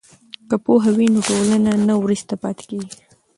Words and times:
که 0.49 0.55
پوهه 0.65 0.91
وي 0.97 1.07
نو 1.13 1.19
ټولنه 1.27 1.71
نه 1.87 1.95
وروسته 2.03 2.33
پاتې 2.43 2.63
کیږي. 2.69 2.91